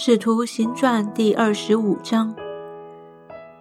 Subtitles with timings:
[0.00, 2.32] 使徒行传第二十五章，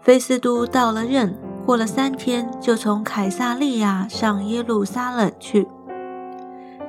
[0.00, 5.68] 菲斯都到了任，过了三天，就从凯撒利亚上耶路撒冷去。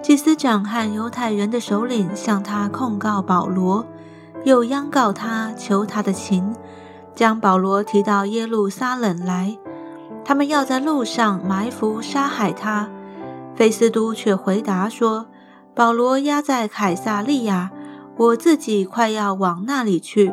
[0.01, 3.85] 祭司长和犹太人的首领向他控告保罗，
[4.45, 6.55] 又央告他，求他的情，
[7.13, 9.57] 将保罗提到耶路撒冷来。
[10.23, 12.87] 他们要在路上埋伏杀害他。
[13.53, 15.25] 菲斯都却回答说
[15.75, 17.69] ：“保罗押在凯撒利亚。”
[18.15, 20.31] 我自己快要往那里去，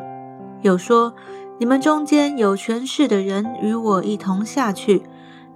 [0.62, 1.14] 有说
[1.58, 5.02] 你们中间有权势的人与我一同下去。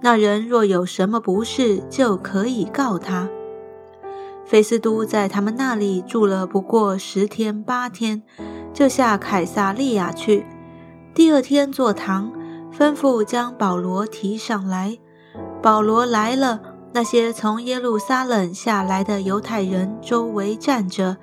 [0.01, 3.29] 那人若有什么不是，就可以告他。
[4.45, 8.21] 菲斯都在他们那里住了不过十天八天，
[8.73, 10.45] 就下凯撒利亚去。
[11.13, 12.31] 第二天坐堂，
[12.75, 14.97] 吩咐将保罗提上来。
[15.61, 16.61] 保罗来了，
[16.93, 21.17] 那些从耶路撒冷下来的犹太人周围站着。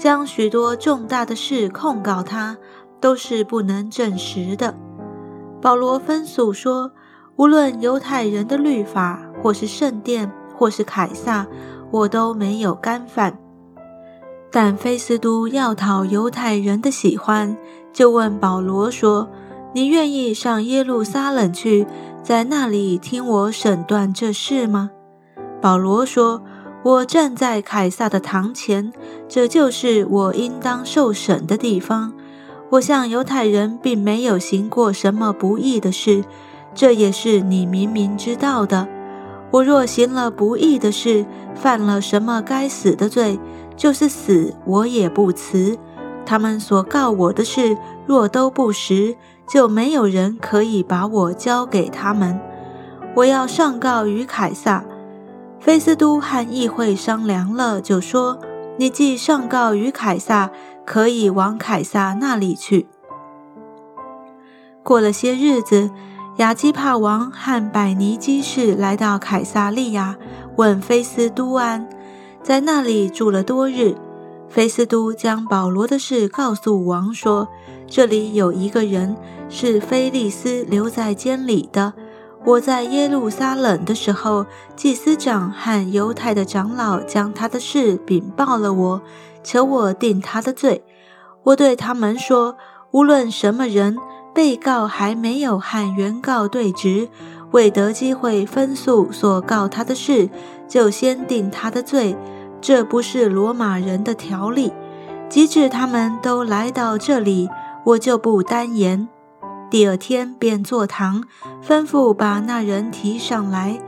[0.00, 2.56] 将许多重大的事控告他，
[3.02, 4.74] 都是不能证实的。
[5.60, 6.90] 保罗分诉说，
[7.36, 11.46] 无论犹太人的律法，或是圣殿，或是凯撒，
[11.90, 13.38] 我都没有干犯。
[14.50, 17.54] 但菲斯都要讨犹太人的喜欢，
[17.92, 19.28] 就问保罗说
[19.74, 21.86] ：“你愿意上耶路撒冷去，
[22.22, 24.92] 在那里听我审断这事吗？”
[25.60, 26.40] 保罗说。
[26.82, 28.90] 我站在凯撒的堂前，
[29.28, 32.12] 这就是我应当受审的地方。
[32.70, 36.24] 我向犹太人并没有行过什么不义的事，
[36.74, 38.88] 这也是你明明知道的。
[39.50, 43.38] 我若行了不义的事，犯了什么该死的罪，
[43.76, 45.76] 就是死我也不辞。
[46.24, 52.40] 他们所告我的事，若都不实，就没有人可以把我交给他们。
[53.16, 54.82] 我要上告于凯撒。
[55.60, 58.38] 菲斯都和议会商量了，就说
[58.78, 60.50] ：“你既上告于凯撒，
[60.86, 62.86] 可以往凯撒那里去。”
[64.82, 65.90] 过了些日子，
[66.38, 70.16] 亚基帕王和百尼基士来到凯撒利亚，
[70.56, 71.86] 问菲斯都安，
[72.42, 73.94] 在那里住了多日。
[74.48, 77.46] 菲斯都将保罗的事告诉王说
[77.86, 79.14] ：“这里有一个人
[79.50, 81.92] 是菲利斯留在监里的。”
[82.44, 89.02] 我在耶路撒冷的时候，祭司长和犹太的长老将他的事禀报了我，
[89.44, 90.82] 求我定他的罪。
[91.42, 92.56] 我对他们说：
[92.92, 93.98] 无论什么人，
[94.34, 97.08] 被告还没有和原告对质，
[97.50, 100.30] 未得机会分诉所告他的事，
[100.66, 102.16] 就先定他的罪，
[102.60, 104.72] 这不是罗马人的条例。
[105.28, 107.48] 及至他们都来到这里，
[107.84, 109.08] 我就不单言。
[109.70, 111.22] 第二天便坐堂，
[111.64, 113.78] 吩咐把那人提上来。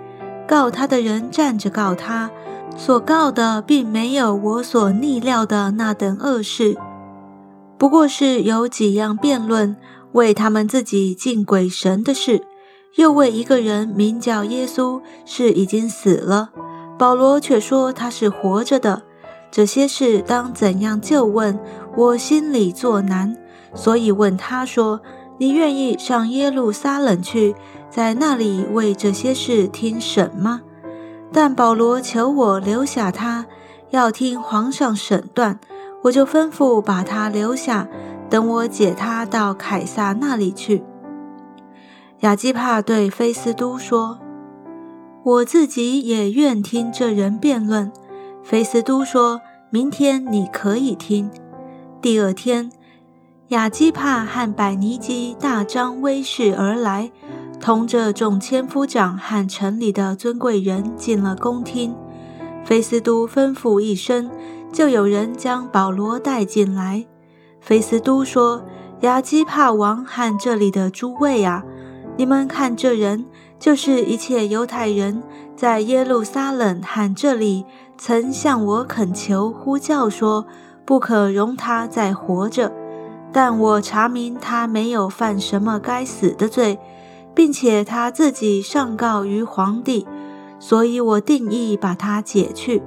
[0.46, 2.30] 告他的人站着告他，
[2.76, 6.76] 所告的并没有我所逆料的那等恶事，
[7.78, 9.76] 不过是有几样辩论，
[10.12, 12.42] 为他们自己敬鬼神的事，
[12.96, 16.50] 又为一个人名叫耶稣，是已经死了。
[16.96, 19.02] 保罗却说他是活着的。
[19.50, 21.58] 这些事当怎样就问，
[21.96, 23.36] 我心里作难，
[23.74, 25.00] 所以问他说。
[25.42, 27.56] 你愿意上耶路撒冷去，
[27.90, 30.60] 在那里为这些事听审吗？
[31.32, 33.46] 但保罗求我留下他，
[33.90, 35.58] 要听皇上审断，
[36.02, 37.88] 我就吩咐把他留下，
[38.30, 40.84] 等我解他到凯撒那里去。
[42.20, 44.20] 亚基帕对菲斯都说
[45.26, 47.90] ：“我自己也愿听这人辩论。”
[48.44, 51.28] 菲斯都说：“明天你可以听。”
[52.00, 52.70] 第二天。
[53.52, 57.12] 亚基帕和百尼基大张威势而来，
[57.60, 61.94] 同着众千夫长和城里的尊贵人进了宫厅。
[62.64, 64.30] 菲斯都吩咐一声，
[64.72, 67.04] 就有人将保罗带进来。
[67.60, 68.64] 菲斯都说
[69.02, 71.62] ：“亚基帕王和这里的诸位啊，
[72.16, 73.26] 你们看这人，
[73.58, 75.22] 就是一切犹太人
[75.54, 77.66] 在耶路撒冷和这里
[77.98, 80.46] 曾向我恳求呼叫说，
[80.86, 82.72] 不可容他再活着。”
[83.32, 86.78] 但我查明他没有犯什么该死的罪，
[87.34, 90.06] 并且他自己上告于皇帝，
[90.58, 92.82] 所以我定义把他解去。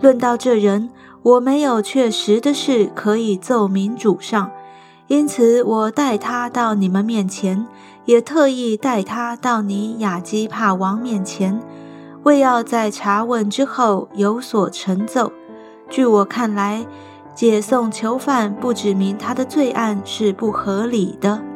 [0.00, 0.88] 论到这人，
[1.22, 4.50] 我没有确实的事可以奏明主上，
[5.08, 7.66] 因此我带他到你们面前，
[8.06, 11.60] 也特意带他到你亚基帕王面前，
[12.22, 15.30] 为要在查问之后有所成奏。
[15.90, 16.86] 据我看来。
[17.34, 21.51] 解送囚犯不指明他的罪案是不合理的。